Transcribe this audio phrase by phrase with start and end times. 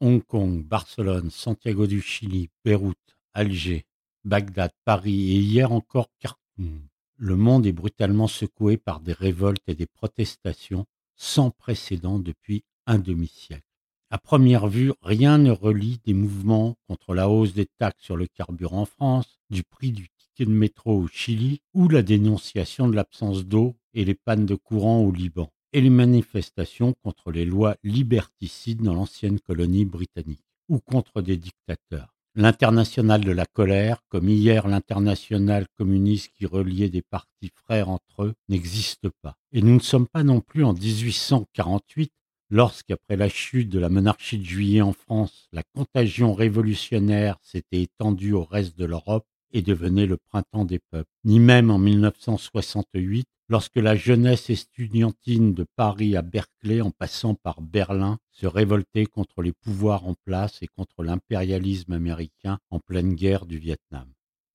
[0.00, 2.96] Hong Kong, Barcelone, Santiago du Chili, Beyrouth,
[3.34, 3.84] Alger,
[4.24, 6.86] Bagdad, Paris et hier encore Khartoum.
[7.16, 13.00] Le monde est brutalement secoué par des révoltes et des protestations sans précédent depuis un
[13.00, 13.64] demi-siècle.
[14.10, 18.26] À première vue, rien ne relie des mouvements contre la hausse des taxes sur le
[18.26, 22.94] carburant en France, du prix du ticket de métro au Chili ou la dénonciation de
[22.94, 27.76] l'absence d'eau et les pannes de courant au Liban et les manifestations contre les lois
[27.82, 32.14] liberticides dans l'ancienne colonie britannique ou contre des dictateurs.
[32.34, 38.34] L'international de la colère, comme hier l'international communiste qui reliait des partis frères entre eux,
[38.48, 39.36] n'existe pas.
[39.52, 42.12] Et nous ne sommes pas non plus en 1848,
[42.50, 48.34] lorsqu'après la chute de la monarchie de juillet en France, la contagion révolutionnaire s'était étendue
[48.34, 53.76] au reste de l'Europe et devenait le printemps des peuples, ni même en 1968, lorsque
[53.76, 59.52] la jeunesse estudiantine de Paris à Berkeley, en passant par Berlin, se révoltait contre les
[59.52, 64.06] pouvoirs en place et contre l'impérialisme américain en pleine guerre du Vietnam.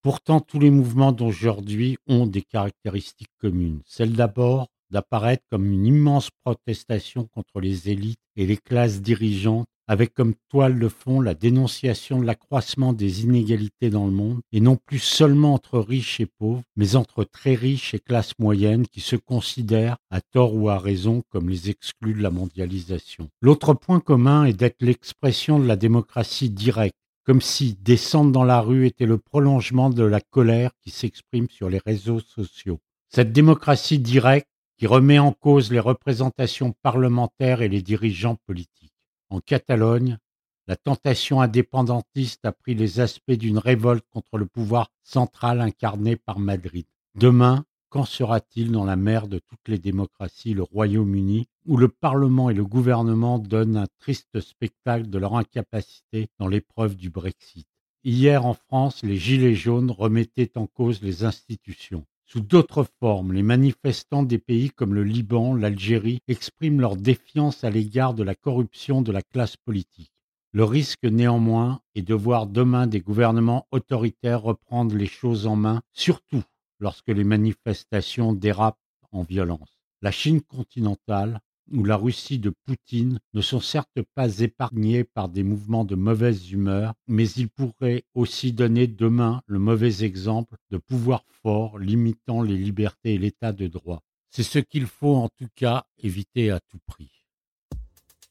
[0.02, 3.80] Pourtant, tous les mouvements d'aujourd'hui ont des caractéristiques communes.
[3.86, 10.14] Celle d'abord d'apparaître comme une immense protestation contre les élites et les classes dirigeantes avec
[10.14, 14.76] comme toile de fond la dénonciation de l'accroissement des inégalités dans le monde, et non
[14.76, 19.16] plus seulement entre riches et pauvres, mais entre très riches et classes moyennes qui se
[19.16, 23.28] considèrent, à tort ou à raison, comme les exclus de la mondialisation.
[23.42, 28.60] L'autre point commun est d'être l'expression de la démocratie directe, comme si descendre dans la
[28.60, 32.80] rue était le prolongement de la colère qui s'exprime sur les réseaux sociaux.
[33.08, 38.94] Cette démocratie directe qui remet en cause les représentations parlementaires et les dirigeants politiques.
[39.30, 40.18] En Catalogne,
[40.66, 46.38] la tentation indépendantiste a pris les aspects d'une révolte contre le pouvoir central incarné par
[46.38, 46.86] Madrid.
[47.14, 52.50] Demain, qu'en sera-t-il dans la mer de toutes les démocraties, le Royaume-Uni, où le Parlement
[52.50, 57.68] et le gouvernement donnent un triste spectacle de leur incapacité dans l'épreuve du Brexit?
[58.02, 62.04] Hier en France, les Gilets jaunes remettaient en cause les institutions.
[62.26, 67.70] Sous d'autres formes, les manifestants des pays comme le Liban, l'Algérie expriment leur défiance à
[67.70, 70.10] l'égard de la corruption de la classe politique.
[70.52, 75.82] Le risque néanmoins est de voir demain des gouvernements autoritaires reprendre les choses en main,
[75.92, 76.42] surtout
[76.80, 78.78] lorsque les manifestations dérapent
[79.12, 79.78] en violence.
[80.00, 85.42] La Chine continentale ou la Russie de Poutine ne sont certes pas épargnés par des
[85.42, 91.24] mouvements de mauvaise humeur, mais ils pourraient aussi donner demain le mauvais exemple de pouvoirs
[91.42, 94.02] forts limitant les libertés et l'état de droit.
[94.30, 97.10] C'est ce qu'il faut en tout cas éviter à tout prix.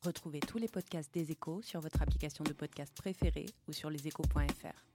[0.03, 4.92] Retrouvez tous les podcasts des échos sur votre application de podcast préférée ou sur leséchos.fr.